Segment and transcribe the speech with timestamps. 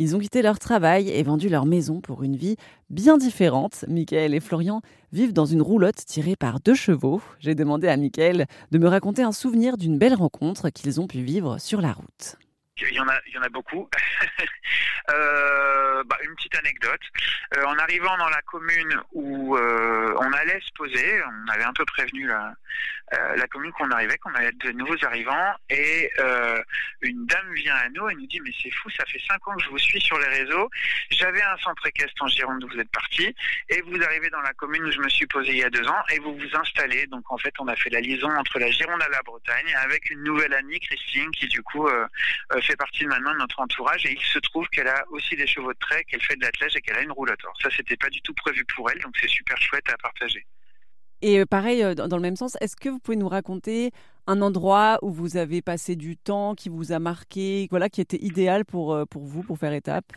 [0.00, 2.56] Ils ont quitté leur travail et vendu leur maison pour une vie
[2.88, 3.84] bien différente.
[3.86, 4.80] Michael et Florian
[5.12, 7.20] vivent dans une roulotte tirée par deux chevaux.
[7.38, 11.20] J'ai demandé à Michael de me raconter un souvenir d'une belle rencontre qu'ils ont pu
[11.20, 12.36] vivre sur la route.
[12.80, 13.90] Il y en a, il y en a beaucoup.
[15.10, 15.89] euh,
[16.30, 17.00] une petite anecdote.
[17.56, 21.72] Euh, en arrivant dans la commune où euh, on allait se poser, on avait un
[21.72, 22.54] peu prévenu la,
[23.14, 26.10] euh, la commune qu'on arrivait, qu'on allait être de nouveaux arrivants, et
[27.02, 29.56] une dame vient à nous et nous dit mais c'est fou, ça fait cinq ans
[29.56, 30.70] que je vous suis sur les réseaux.
[31.10, 33.34] J'avais un centre équestre en Gironde où vous êtes parti,
[33.68, 35.86] et vous arrivez dans la commune où je me suis posé il y a deux
[35.88, 37.06] ans, et vous vous installez.
[37.06, 40.10] Donc en fait, on a fait la liaison entre la Gironde et la Bretagne avec
[40.10, 41.88] une nouvelle amie, Christine, qui du coup
[42.62, 45.72] fait partie maintenant de notre entourage et il se trouve qu'elle a aussi des chevaux
[45.72, 47.40] de trait, qu'elle fait de l'athlète et qu'elle a une roulotte.
[47.42, 50.46] Alors ça, c'était pas du tout prévu pour elle, donc c'est super chouette à partager.
[51.22, 53.90] Et pareil, dans le même sens, est-ce que vous pouvez nous raconter
[54.26, 58.22] un endroit où vous avez passé du temps, qui vous a marqué, voilà, qui était
[58.22, 60.12] idéal pour, pour vous, pour faire étape?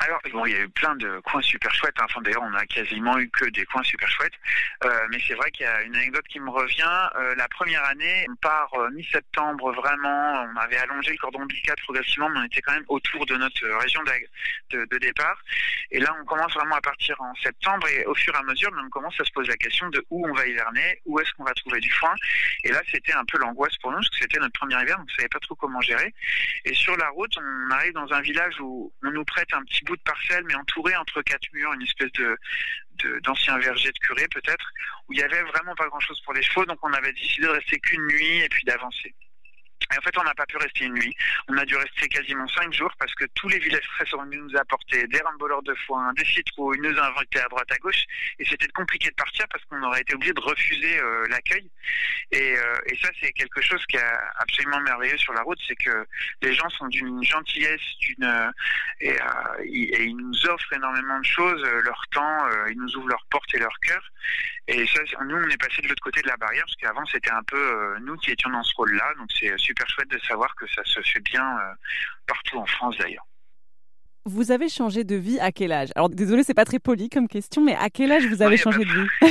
[0.00, 1.98] Alors, bon, il y a eu plein de coins super chouettes.
[1.98, 2.04] Hein.
[2.04, 4.34] Enfin, d'ailleurs, on a quasiment eu que des coins super chouettes.
[4.84, 7.08] Euh, mais c'est vrai qu'il y a une anecdote qui me revient.
[7.16, 10.46] Euh, la première année, on part euh, mi-septembre, vraiment.
[10.54, 13.66] On avait allongé le cordon ombilical progressivement, mais on était quand même autour de notre
[13.80, 14.00] région
[14.70, 15.42] de, départ.
[15.90, 17.88] Et là, on commence vraiment à partir en septembre.
[17.88, 20.28] Et au fur et à mesure, on commence à se poser la question de où
[20.28, 22.14] on va hiverner, où est-ce qu'on va trouver du foin.
[22.62, 25.08] Et là, c'était un peu l'angoisse pour nous, parce que c'était notre premier hiver, donc
[25.10, 26.14] on savait pas trop comment gérer.
[26.64, 29.84] Et sur la route, on arrive dans un village où on nous prête un petit
[29.88, 32.38] bout de parcelle, mais entouré entre quatre murs, une espèce de
[33.22, 34.72] d'anciens vergers de curé peut-être,
[35.06, 37.52] où il y avait vraiment pas grand-chose pour les chevaux, donc on avait décidé de
[37.52, 39.14] rester qu'une nuit et puis d'avancer.
[39.92, 41.16] Et en fait, on n'a pas pu rester une nuit.
[41.48, 44.40] On a dû rester quasiment cinq jours parce que tous les villages frais sont venus
[44.40, 48.04] nous apporter des ramboleurs de foin, des citrouilles, ils nous ont à droite à gauche.
[48.38, 51.70] Et c'était compliqué de partir parce qu'on aurait été obligé de refuser euh, l'accueil.
[52.32, 55.76] Et, euh, et, ça, c'est quelque chose qui est absolument merveilleux sur la route, c'est
[55.76, 56.06] que
[56.42, 58.52] les gens sont d'une gentillesse, d'une
[59.00, 62.38] et, euh, et, ils nous offrent énormément de choses, leur temps,
[62.70, 64.02] ils nous ouvrent leurs portes et leur cœur.
[64.66, 67.30] Et ça, nous, on est passé de l'autre côté de la barrière parce qu'avant, c'était
[67.30, 69.14] un peu nous qui étions dans ce rôle-là.
[69.18, 71.74] Donc, c'est super chouette de savoir que ça se fait bien euh,
[72.26, 73.26] partout en France d'ailleurs.
[74.24, 75.88] Vous avez changé de vie à quel âge?
[75.96, 78.84] Alors désolé, c'est pas très poli comme question, mais à quel âge vous avez changé
[78.84, 79.08] de vie?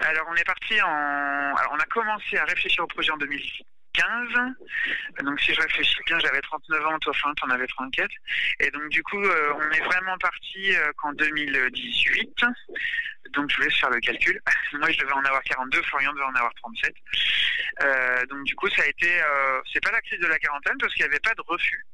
[0.00, 3.16] Alors on est parti en, Alors, on a commencé à réfléchir au projet en
[3.98, 5.24] 2015.
[5.24, 8.08] Donc si je réfléchis bien, j'avais 39 ans, toi fin, t'en avais 34.
[8.60, 12.44] Et donc du coup, euh, on est vraiment parti euh, qu'en 2018.
[13.32, 14.40] Donc je vous laisse faire le calcul.
[14.74, 16.94] Moi je devais en avoir 42, Florian devait en avoir 37.
[17.82, 19.20] Euh, donc du coup ça a été,
[19.72, 21.86] c'est pas la crise de la quarantaine parce qu'il n'y avait pas de refus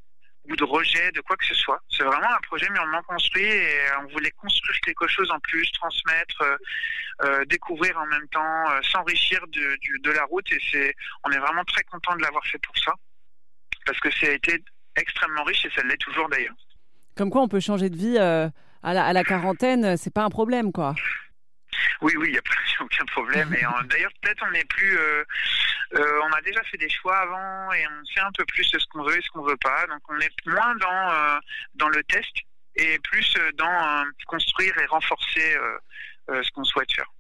[0.49, 1.81] ou de rejet de quoi que ce soit.
[1.91, 6.43] C'est vraiment un projet mûrement construit et on voulait construire quelque chose en plus, transmettre,
[6.43, 6.57] euh,
[7.23, 10.95] euh découvrir en même temps, euh, s'enrichir de, de, la route et c'est,
[11.25, 12.93] on est vraiment très content de l'avoir fait pour ça
[13.87, 14.63] parce que ça a été
[14.97, 16.55] extrêmement riche et ça l'est toujours d'ailleurs.
[17.17, 18.51] Comme quoi on peut changer de vie à
[18.83, 20.95] la, à la quarantaine, c'est pas un problème quoi.
[22.03, 22.43] Oui, oui, il n'y a
[22.81, 23.55] aucun problème.
[23.55, 24.99] Et d'ailleurs, peut-être on n'est plus.
[25.93, 28.65] Euh, euh, on a déjà fait des choix avant et on sait un peu plus
[28.65, 29.87] ce qu'on veut et ce qu'on veut pas.
[29.87, 31.39] Donc on est moins dans euh,
[31.75, 32.33] dans le test
[32.77, 35.57] et plus dans construire et renforcer
[36.29, 37.11] ce qu'on souhaite faire.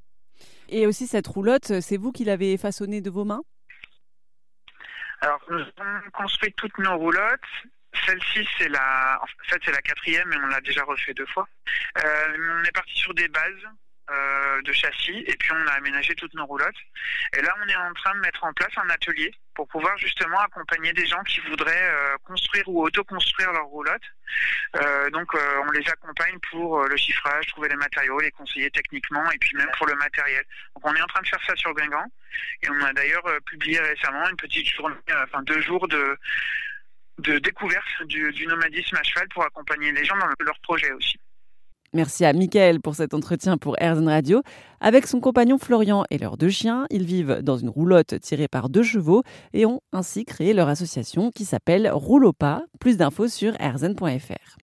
[0.68, 3.42] Et aussi cette roulotte, c'est vous qui l'avez façonnée de vos mains?
[5.20, 7.40] Alors nous avons construit toutes nos roulottes.
[8.04, 11.46] Celle-ci, c'est la, en fait, c'est la quatrième et on l'a déjà refait deux fois.
[11.96, 13.68] on est parti sur des bases
[14.10, 16.76] euh, de châssis et puis on a aménagé toutes nos roulottes.
[17.34, 20.38] Et là, on est en train de mettre en place un atelier pour pouvoir justement
[20.40, 24.02] accompagner des gens qui voudraient euh, construire ou auto-construire leurs roulottes.
[24.76, 29.38] Euh, donc, on les accompagne pour le chiffrage, trouver les matériaux, les conseiller techniquement et
[29.38, 30.44] puis même pour le matériel.
[30.74, 32.10] Donc, on est en train de faire ça sur Guingamp
[32.62, 36.18] et on a d'ailleurs publié récemment une petite journée, enfin deux jours de
[37.18, 41.16] de découverte du nomadisme à cheval pour accompagner les gens dans leur projet aussi.
[41.94, 44.42] Merci à Mickaël pour cet entretien pour RZN Radio.
[44.80, 48.68] Avec son compagnon Florian et leurs deux chiens, ils vivent dans une roulotte tirée par
[48.68, 49.22] deux chevaux
[49.52, 52.62] et ont ainsi créé leur association qui s'appelle Roulopa.
[52.80, 54.44] Plus d'infos sur rzn.fr.